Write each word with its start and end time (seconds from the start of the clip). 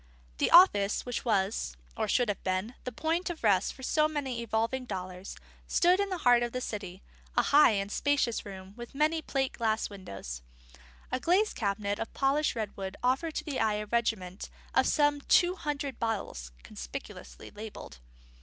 The 0.39 0.49
office 0.49 1.05
which 1.05 1.23
was 1.25 1.77
(or 1.95 2.07
should 2.07 2.27
have 2.27 2.43
been) 2.43 2.73
the 2.85 2.91
point 2.91 3.29
of 3.29 3.43
rest 3.43 3.71
for 3.73 3.83
so 3.83 4.07
many 4.07 4.41
evolving 4.41 4.85
dollars 4.85 5.35
stood 5.67 5.99
in 5.99 6.09
the 6.09 6.17
heart 6.25 6.41
of 6.41 6.53
the 6.53 6.59
city: 6.59 7.03
a 7.37 7.43
high 7.43 7.73
and 7.73 7.91
spacious 7.91 8.43
room, 8.43 8.73
with 8.75 8.95
many 8.95 9.21
plate 9.21 9.53
glass 9.53 9.91
windows. 9.91 10.41
A 11.11 11.19
glazed 11.19 11.55
cabinet 11.55 11.99
of 11.99 12.11
polished 12.15 12.55
redwood 12.55 12.97
offered 13.03 13.35
to 13.35 13.43
the 13.43 13.59
eye 13.59 13.75
a 13.75 13.85
regiment 13.85 14.49
of 14.73 14.87
some 14.87 15.21
two 15.21 15.53
hundred 15.55 15.99
bottles, 15.99 16.51
conspicuously 16.63 17.51
labelled. 17.51 17.99